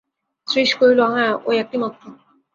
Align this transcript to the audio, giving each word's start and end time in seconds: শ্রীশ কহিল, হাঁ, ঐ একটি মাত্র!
শ্রীশ 0.47 0.71
কহিল, 0.79 0.99
হাঁ, 1.13 1.31
ঐ 1.45 1.59
একটি 1.63 1.77
মাত্র! 1.77 2.03